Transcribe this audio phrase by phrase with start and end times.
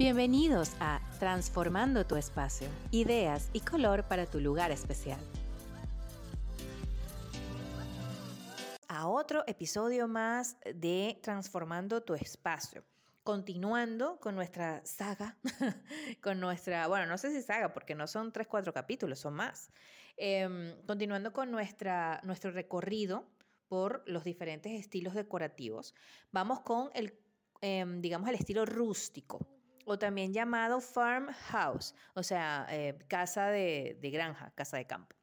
[0.00, 5.20] Bienvenidos a Transformando tu espacio, ideas y color para tu lugar especial.
[8.88, 12.82] A otro episodio más de Transformando tu espacio.
[13.22, 15.36] Continuando con nuestra saga,
[16.22, 19.70] con nuestra, bueno, no sé si saga, porque no son tres, cuatro capítulos, son más.
[20.16, 23.28] Em, continuando con nuestra, nuestro recorrido
[23.68, 25.94] por los diferentes estilos decorativos,
[26.32, 27.20] vamos con el,
[27.60, 29.59] em, digamos, el estilo rústico
[29.90, 35.16] o también llamado farmhouse, o sea, eh, casa de, granja, casa de campo.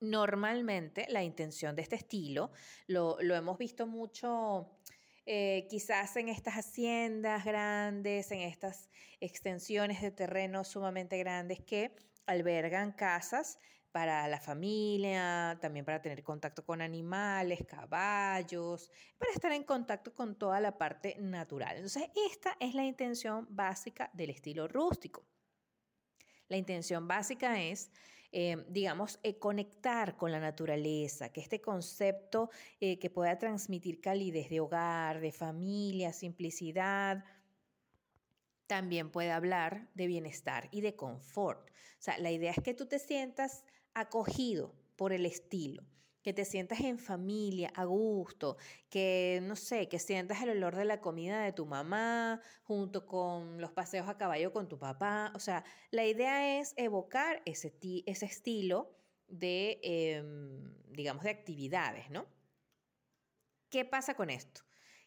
[0.00, 2.52] Normalmente la intención de este estilo
[2.86, 4.78] lo, hemos visto mucho
[5.26, 8.88] eh, quizás en estas haciendas grandes, en estas
[9.20, 13.58] extensiones de terreno sumamente grandes que albergan casas
[13.96, 20.36] para la familia, también para tener contacto con animales, caballos, para estar en contacto con
[20.36, 21.76] toda la parte natural.
[21.76, 25.24] Entonces, esta es la intención básica del estilo rústico.
[26.48, 27.90] La intención básica es,
[28.32, 34.50] eh, digamos, eh, conectar con la naturaleza, que este concepto eh, que pueda transmitir calidez
[34.50, 37.24] de hogar, de familia, simplicidad,
[38.66, 41.70] también puede hablar de bienestar y de confort.
[41.70, 43.64] O sea, la idea es que tú te sientas
[43.94, 45.84] acogido por el estilo,
[46.22, 48.56] que te sientas en familia, a gusto,
[48.90, 53.60] que no sé, que sientas el olor de la comida de tu mamá junto con
[53.60, 55.32] los paseos a caballo con tu papá.
[55.34, 57.72] O sea, la idea es evocar ese,
[58.06, 58.96] ese estilo
[59.28, 62.26] de, em, digamos, de actividades, ¿no?
[63.70, 64.62] ¿Qué pasa con esto?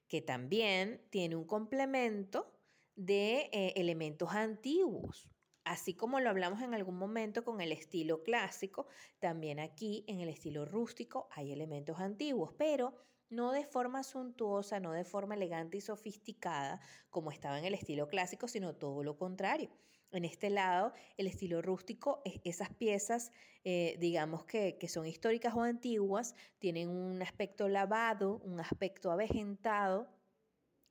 [0.07, 2.58] Que también tiene un complemento
[2.99, 5.29] de eh, elementos antiguos.
[5.63, 8.87] Así como lo hablamos en algún momento con el estilo clásico,
[9.19, 12.93] también aquí en el estilo rústico hay elementos antiguos, pero
[13.29, 18.09] no de forma suntuosa, no de forma elegante y sofisticada como estaba en el estilo
[18.09, 19.69] clásico, sino todo lo contrario.
[20.11, 23.31] En este lado, el estilo rústico, esas piezas,
[23.63, 30.09] eh, digamos que, que son históricas o antiguas, tienen un aspecto lavado, un aspecto avejentado,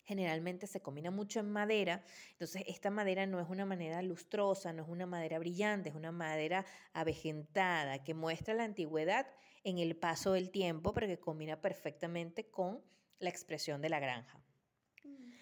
[0.08, 4.82] generalmente se combina mucho en madera, entonces esta madera no es una madera lustrosa, no
[4.82, 6.64] es una madera brillante, es una madera
[6.94, 9.26] avejentada que muestra la antigüedad
[9.64, 12.82] en el paso del tiempo, pero que combina perfectamente con
[13.18, 14.42] la expresión de la granja.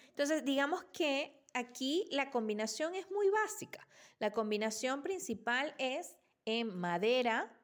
[0.09, 3.87] Entonces, digamos que aquí la combinación es muy básica.
[4.19, 7.56] La combinación principal es en madera,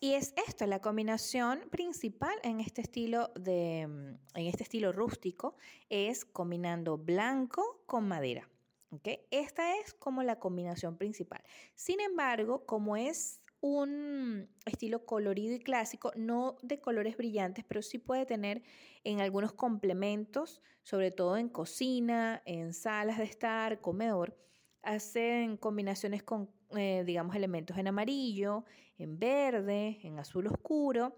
[0.00, 5.56] y es esto, la combinación principal en este estilo de en este estilo rústico
[5.90, 8.48] es combinando blanco con madera.
[8.90, 9.20] ¿okay?
[9.30, 11.42] Esta es como la combinación principal.
[11.74, 17.98] Sin embargo, como es un estilo colorido y clásico, no de colores brillantes, pero sí
[17.98, 18.62] puede tener
[19.04, 24.34] en algunos complementos, sobre todo en cocina, en salas de estar, comedor,
[24.82, 28.64] hacen combinaciones con, eh, digamos, elementos en amarillo,
[28.98, 31.16] en verde, en azul oscuro,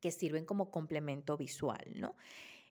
[0.00, 2.16] que sirven como complemento visual, ¿no?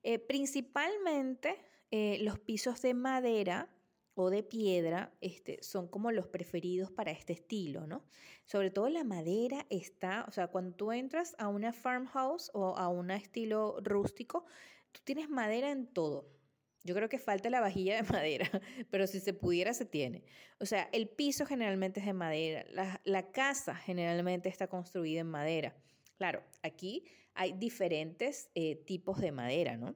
[0.04, 1.58] Eh, principalmente
[1.92, 3.70] eh, los pisos de madera
[4.16, 8.04] o de piedra este, son como los preferidos para este estilo, ¿no?
[8.46, 12.90] Sobre todo la madera está, o sea, cuando tú entras a una farmhouse o a
[12.90, 14.46] un estilo rústico,
[14.92, 16.41] tú tienes madera en todo.
[16.84, 18.50] Yo creo que falta la vajilla de madera,
[18.90, 20.24] pero si se pudiera, se tiene.
[20.60, 22.66] O sea, el piso generalmente es de madera,
[23.04, 25.76] la, casa generalmente está construida en madera.
[26.18, 29.96] Claro, aquí hay diferentes eh, tipos de madera, ¿no?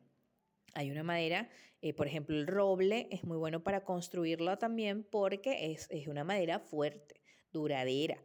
[0.73, 1.49] Hay una madera,
[1.81, 6.59] eh, por ejemplo, el roble es muy bueno para construirlo también porque es, una madera
[6.59, 7.21] fuerte,
[7.51, 8.17] duradera,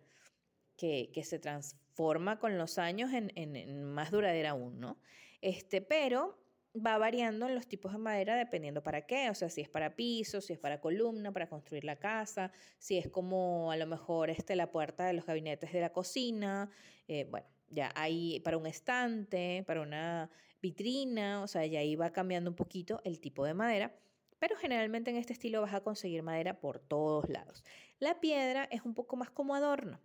[0.77, 4.98] que, se transforma con los años en, en, más duradera aún, ¿no?
[5.42, 6.38] Este, pero
[6.75, 9.97] va variando en los tipos de madera dependiendo para qué, o sea, si es para
[9.97, 14.31] piso, si es para columna, para construir la casa, si es como a lo mejor
[14.31, 16.70] este, la puerta de los gabinetes de la cocina,
[17.09, 20.30] eh, bueno, ya hay para un estante, para una
[20.62, 23.94] vitrina, o sea, ya ahí va cambiando un poquito el tipo de madera.
[24.38, 27.62] Pero generalmente en este estilo vas a conseguir madera por todos lados.
[27.98, 30.00] La piedra es un poco más como adorno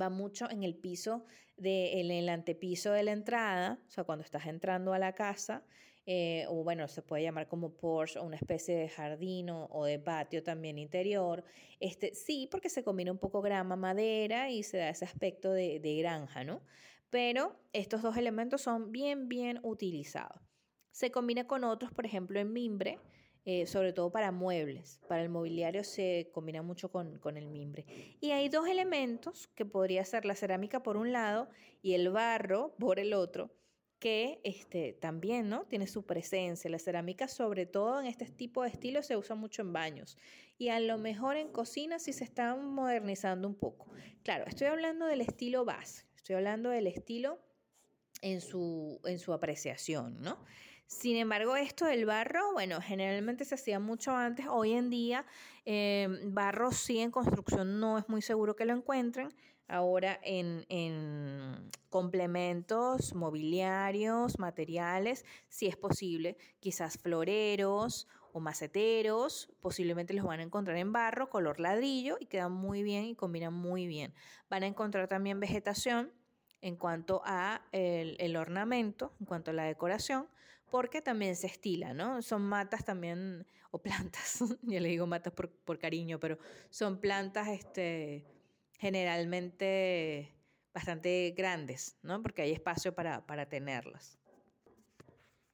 [0.00, 1.24] va mucho en el piso,
[1.56, 5.64] de, en el antepiso de la entrada, o sea, cuando estás entrando a la casa,
[6.06, 9.98] eh, o bueno, se puede llamar como porche o una especie de jardín o, de
[9.98, 11.44] patio también interior.
[11.80, 15.80] Este, sí, porque se combina un poco grama, madera y se da ese aspecto de,
[15.80, 16.62] de granja, ¿no?
[17.08, 20.42] Pero estos dos elementos son bien, bien utilizados.
[20.90, 22.98] Se combina con otros, por ejemplo, en mimbre,
[23.46, 25.00] eh, sobre todo para muebles.
[25.08, 27.84] Para el mobiliario se combina mucho con, con, el mimbre.
[28.20, 31.48] Y hay dos elementos que podría ser la cerámica por un lado
[31.82, 33.54] y el barro por el otro,
[33.98, 35.64] que este, también ¿no?
[35.66, 36.70] tiene su presencia.
[36.70, 40.16] La cerámica, sobre todo en este tipo de estilo, se usa mucho en baños.
[40.56, 43.90] Y a lo mejor en cocina sí se está modernizando un poco.
[44.22, 47.38] Claro, estoy hablando del estilo base, estoy hablando del estilo
[48.22, 50.38] en su, en su apreciación, ¿no?
[50.86, 54.46] Sin embargo, esto del barro, bueno, generalmente se hacía mucho antes.
[54.48, 55.24] Hoy en día,
[55.64, 59.34] eh, barro sí en construcción no es muy seguro que lo encuentren.
[59.66, 70.26] Ahora en, en, complementos mobiliarios, materiales, si es posible, quizás floreros o maceteros, posiblemente los
[70.26, 74.12] van a encontrar en barro, color ladrillo y quedan muy bien y combinan muy bien.
[74.50, 76.12] Van a encontrar también vegetación
[76.60, 80.28] en cuanto a el ornamento, en cuanto a la decoración,
[80.74, 82.20] porque también se estila, ¿no?
[82.20, 86.36] Son matas también, o plantas, ya le digo matas por, por cariño, pero
[86.68, 88.26] son plantas este,
[88.80, 90.34] generalmente
[90.74, 92.20] bastante grandes, ¿no?
[92.20, 94.18] Porque hay espacio para, para tenerlas.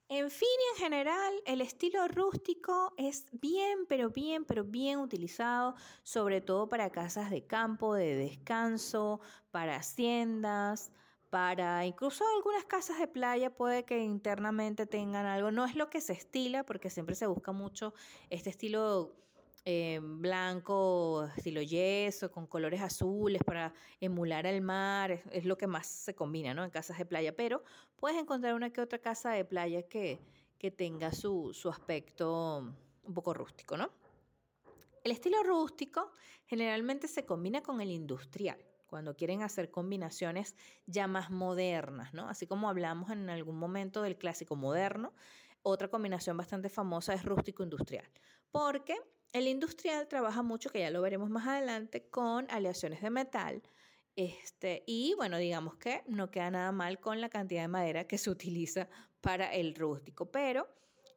[0.08, 6.40] En fin, en general, el estilo rústico es bien, pero bien, pero bien utilizado, sobre
[6.40, 9.20] todo para casas de campo, de descanso,
[9.50, 10.90] para haciendas,
[11.30, 15.52] para incluso algunas casas de playa puede que internamente tengan algo.
[15.52, 17.94] No es lo que se estila, porque siempre se busca mucho
[18.30, 19.14] este estilo
[19.64, 25.22] eh, blanco, estilo yeso, con colores azules para emular el mar.
[25.30, 27.34] Es, lo que más se combina en casas de playa.
[27.36, 27.62] Pero
[27.96, 30.20] puedes encontrar una que otra casa de playa que,
[30.58, 32.74] que tenga su, su aspecto
[33.04, 33.88] un poco rústico, ¿no?
[35.04, 36.10] El estilo rústico
[36.44, 38.58] generalmente se combina con el industrial
[38.90, 40.56] cuando quieren hacer combinaciones
[40.86, 42.28] ya más modernas, ¿no?
[42.28, 45.14] Así como hablamos en algún momento del clásico moderno,
[45.62, 48.10] otra combinación bastante famosa es rústico industrial,
[48.50, 48.96] porque
[49.32, 53.62] el industrial trabaja mucho, que ya lo veremos más adelante, con aleaciones de metal.
[54.16, 58.18] Este, y bueno, digamos que no queda nada mal con la cantidad de madera que
[58.18, 58.88] se utiliza
[59.20, 60.68] para el rústico, pero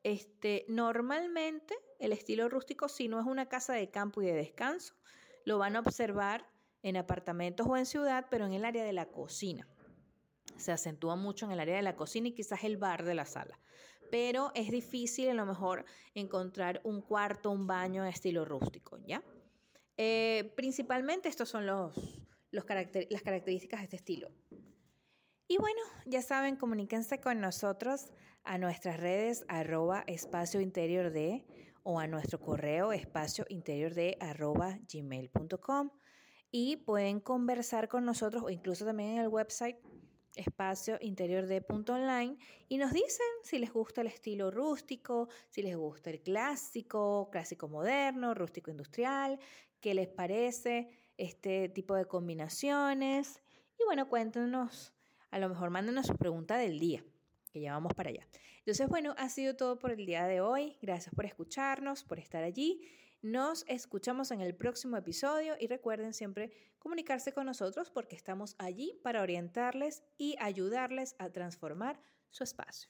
[0.04, 4.94] este, normalmente el estilo rústico, si no es una casa de campo y de descanso,
[5.46, 6.53] lo van a observar
[6.84, 9.68] en apartamentos o en ciudad, pero en el área de la cocina.
[10.58, 13.26] Se acentúa mucho en el área de la cocina y quizás el bar de la
[13.26, 13.60] sala.
[14.12, 19.24] Pero es difícil a lo mejor encontrar un cuarto, un baño en estilo rústico, ¿ya?
[19.98, 21.96] Eh, principalmente estos son los,
[22.52, 22.66] los
[23.10, 24.30] las características de este estilo.
[25.48, 28.12] Y bueno, ya saben, comuníquense con nosotros
[28.44, 31.46] a nuestras redes arroba espacio interior de
[31.84, 35.92] o a nuestro correo espacio interior de arroba gmail.com
[36.56, 39.76] y pueden conversar con nosotros o incluso también en el website
[40.36, 47.30] espacio y nos dicen si les gusta el estilo rústico, si les gusta el clásico,
[47.32, 49.40] clásico moderno, rústico industrial,
[49.82, 53.42] qué les parece este tipo de combinaciones.
[53.80, 54.94] Y bueno, cuéntenos,
[55.32, 57.04] a lo mejor mándenos su pregunta del día,
[57.52, 58.28] que ya vamos para allá.
[58.60, 60.78] Entonces, bueno, ha sido todo por el día de hoy.
[60.84, 62.80] Gracias por escucharnos, por estar allí
[63.24, 69.00] nos escuchamos en el próximo episodio y recuerden siempre comunicarse con nosotros porque estamos allí
[69.02, 72.90] para orientarles y ayudarles a transformar su espacio.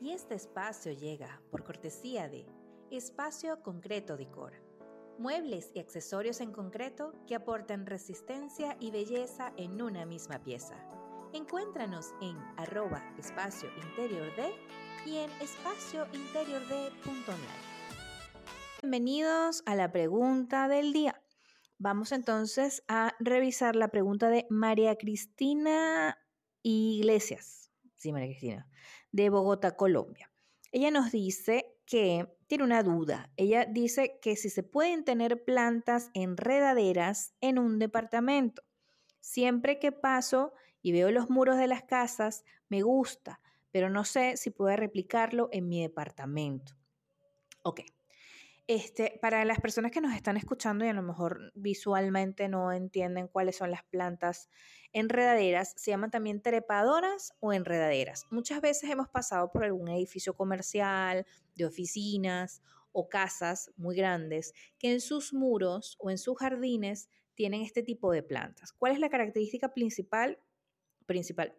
[0.00, 2.44] Y este espacio llega por cortesía de
[2.90, 4.52] Espacio Concreto Decor.
[5.18, 10.76] Muebles y accesorios en concreto que aportan resistencia y belleza en una misma pieza.
[11.32, 14.52] Encuéntranos en arroba espacio interior de
[15.06, 17.71] y en espaciointeriorde.online.
[18.84, 21.22] Bienvenidos a la pregunta del día.
[21.78, 26.18] Vamos entonces a revisar la pregunta de María Cristina
[26.62, 27.70] Iglesias.
[27.94, 28.68] Sí, María Cristina,
[29.12, 30.32] de Bogotá, Colombia.
[30.72, 33.30] Ella nos dice que tiene una duda.
[33.36, 38.64] Ella dice que si se pueden tener plantas enredaderas en un departamento.
[39.20, 44.36] Siempre que paso y veo los muros de las casas, me gusta, pero no sé
[44.36, 46.74] si puedo replicarlo en mi departamento.
[47.62, 47.82] Ok,
[48.66, 53.28] este, para las personas que nos están escuchando y a lo mejor visualmente no entienden
[53.28, 54.48] cuáles son las plantas
[54.92, 58.26] enredaderas, se llaman también trepadoras o enredaderas.
[58.30, 64.92] Muchas veces hemos pasado por algún edificio comercial, de oficinas o casas muy grandes que
[64.92, 68.72] en sus muros o en sus jardines tienen este tipo de plantas.
[68.72, 70.38] ¿Cuál es la característica principal,
[71.06, 71.56] principal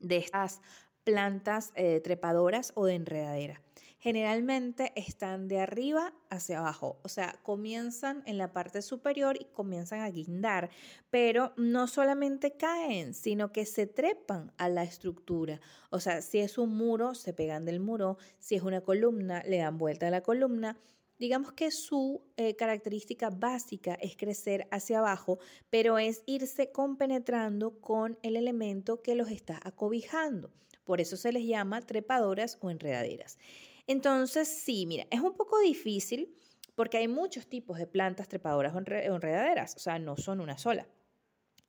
[0.00, 0.60] de estas
[1.04, 3.62] plantas eh, trepadoras o de enredadera?
[4.02, 10.00] Generalmente están de arriba hacia abajo, o sea, comienzan en la parte superior y comienzan
[10.00, 10.70] a guindar,
[11.08, 15.60] pero no solamente caen, sino que se trepan a la estructura.
[15.90, 19.58] O sea, si es un muro, se pegan del muro, si es una columna, le
[19.58, 20.80] dan vuelta a la columna.
[21.20, 25.38] digamos que su eh, característica básica es crecer hacia abajo,
[25.70, 30.50] pero es irse compenetrando con el elemento que los está acobijando.
[30.82, 33.38] Por eso se les llama trepadoras o enredaderas.
[33.86, 36.34] Entonces, sí, mira, es un poco difícil
[36.74, 40.88] porque hay muchos tipos de plantas trepadoras o enredaderas, o sea, no son una sola.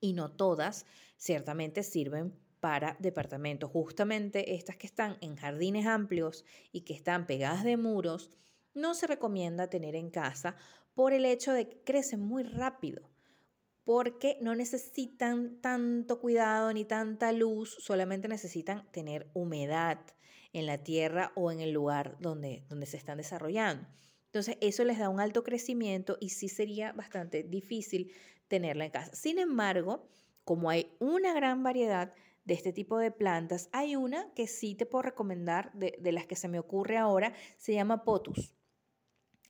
[0.00, 3.70] Y no todas ciertamente sirven para departamentos.
[3.70, 8.30] Justamente estas que están en jardines amplios y que están pegadas de muros,
[8.72, 10.56] no se recomienda tener en casa
[10.94, 13.10] por el hecho de que crecen muy rápido,
[13.84, 19.98] porque no necesitan tanto cuidado ni tanta luz, solamente necesitan tener humedad
[20.54, 23.86] en la tierra o en el lugar donde, donde se están desarrollando.
[24.26, 28.12] Entonces, eso les da un alto crecimiento y sí sería bastante difícil
[28.48, 29.14] tenerla en casa.
[29.14, 30.08] Sin embargo,
[30.44, 34.86] como hay una gran variedad de este tipo de plantas, hay una que sí te
[34.86, 38.54] puedo recomendar, de, las que se me ocurre ahora, se llama Potus.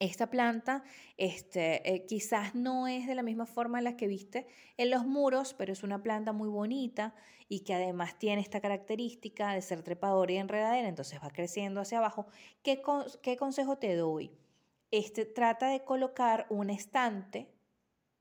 [0.00, 0.82] Esta planta
[1.16, 4.46] este, eh, quizás no es de la misma forma en la que viste
[4.76, 7.14] en los muros, pero es una planta muy bonita
[7.48, 11.98] y que además tiene esta característica de ser trepadora y enredadera, entonces va creciendo hacia
[11.98, 12.26] abajo.
[12.62, 12.82] ¿Qué,
[13.22, 14.32] qué consejo te doy?
[14.98, 17.48] este, trata de colocar un estante,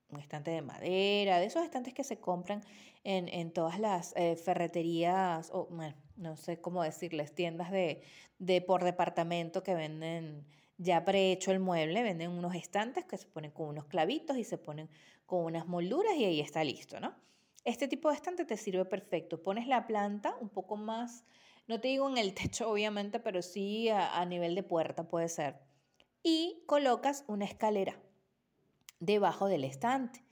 [0.09, 2.63] un estante de madera, de esos estantes que se compran
[3.03, 5.67] en, todas las eh, ferreterías, o
[6.15, 8.01] no sé cómo decirles, tiendas de,
[8.39, 13.51] de por departamento que venden ya prehecho el mueble, venden unos estantes que se ponen
[13.51, 14.89] con unos clavitos y se ponen
[15.25, 17.15] con unas molduras y ahí está listo, ¿no?
[17.65, 19.41] Este tipo de estante te sirve perfecto.
[19.41, 21.23] Pones la planta un poco más,
[21.67, 25.59] no te digo en el techo obviamente, pero sí a nivel de puerta puede ser
[26.23, 28.01] y colocas una escalera
[28.99, 30.23] debajo del estante.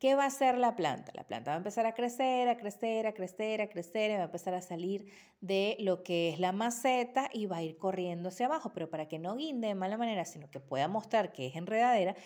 [0.00, 1.12] ¿Qué va a hacer la planta?
[1.14, 4.22] La planta va a empezar a crecer, a crecer, a crecer, a crecer, y va
[4.22, 8.30] a empezar a salir de lo que es la maceta y va a ir corriendo
[8.30, 11.48] hacia abajo, pero para que no guinde de mala manera, sino que pueda mostrar que
[11.48, 12.16] es enredadera,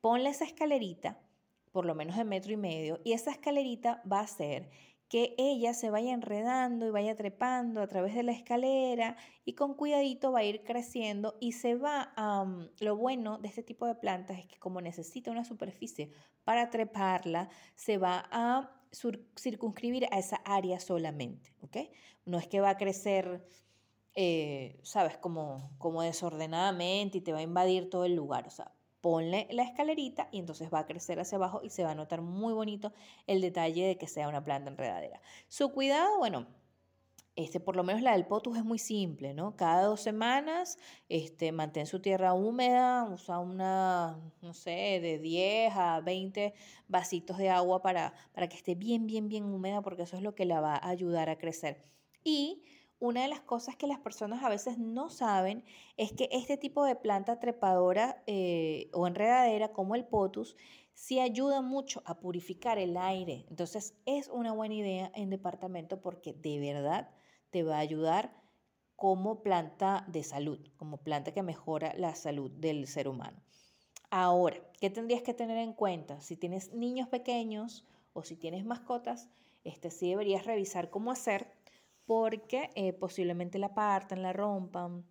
[0.00, 1.18] ponle esa escalerita,
[1.72, 4.70] por lo menos de metro y medio, y esa escalerita va a ser
[5.14, 9.74] que ella se vaya enredando y vaya trepando a través de la escalera y con
[9.74, 12.44] cuidadito va a ir creciendo y se va a...
[12.80, 16.10] lo bueno de este tipo de plantas es que como necesita una superficie
[16.42, 18.72] para treparla, se va a
[19.38, 21.54] circunscribir a esa área solamente.
[22.26, 23.46] No es que va a crecer,
[24.16, 28.73] eh, sabes, como, como desordenadamente y te va a invadir todo el lugar, o sea,
[29.04, 32.22] ponle la escalerita y entonces va a crecer hacia abajo y se va a notar
[32.22, 32.94] muy bonito
[33.26, 35.20] el detalle de que sea una planta enredadera.
[35.46, 36.46] Su cuidado, bueno,
[37.36, 39.56] este, por lo menos la del potus es muy simple, ¿no?
[39.56, 40.78] Cada dos semanas
[41.10, 46.54] este, mantén su tierra húmeda, usa una, no sé, de 10 a 20
[46.88, 50.34] vasitos de agua para, para que esté bien, bien, bien húmeda, porque eso es lo
[50.34, 51.82] que la va a ayudar a crecer.
[52.22, 52.62] Y
[53.04, 55.62] una de las cosas que las personas a veces no saben
[55.98, 60.56] es que este tipo de planta trepadora eh, o enredadera como el potus
[60.94, 63.44] sí ayuda mucho a purificar el aire.
[63.50, 67.10] Entonces es una buena idea en departamento porque de verdad
[67.50, 68.42] te va a ayudar
[68.96, 73.38] como planta de salud, como planta que mejora la salud del ser humano.
[74.08, 76.22] Ahora, ¿qué tendrías que tener en cuenta?
[76.22, 77.84] Si tienes niños pequeños
[78.14, 79.28] o si tienes mascotas,
[79.62, 81.48] este sí deberías revisar cómo hacer
[82.06, 85.04] porque eh, posiblemente la partan, la rompan,